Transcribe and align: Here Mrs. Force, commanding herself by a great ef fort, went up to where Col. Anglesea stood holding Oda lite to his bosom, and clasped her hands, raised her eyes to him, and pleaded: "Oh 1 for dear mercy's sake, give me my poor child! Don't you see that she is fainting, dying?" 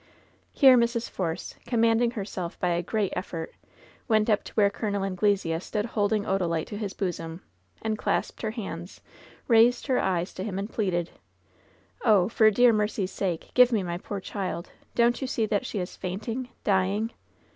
Here 0.51 0.79
Mrs. 0.79 1.11
Force, 1.11 1.53
commanding 1.67 2.09
herself 2.17 2.59
by 2.59 2.69
a 2.69 2.81
great 2.81 3.13
ef 3.15 3.27
fort, 3.27 3.53
went 4.07 4.31
up 4.31 4.43
to 4.45 4.53
where 4.55 4.71
Col. 4.71 4.95
Anglesea 5.03 5.59
stood 5.59 5.85
holding 5.85 6.25
Oda 6.25 6.47
lite 6.47 6.65
to 6.69 6.77
his 6.79 6.93
bosom, 6.95 7.43
and 7.83 7.99
clasped 7.99 8.41
her 8.41 8.49
hands, 8.49 9.01
raised 9.47 9.85
her 9.85 9.99
eyes 9.99 10.33
to 10.33 10.43
him, 10.43 10.57
and 10.57 10.71
pleaded: 10.71 11.11
"Oh 12.03 12.21
1 12.21 12.29
for 12.29 12.49
dear 12.49 12.73
mercy's 12.73 13.11
sake, 13.11 13.51
give 13.53 13.71
me 13.71 13.83
my 13.83 13.99
poor 13.99 14.19
child! 14.19 14.71
Don't 14.95 15.21
you 15.21 15.27
see 15.27 15.45
that 15.45 15.67
she 15.67 15.77
is 15.77 15.95
fainting, 15.95 16.49
dying?" 16.63 17.11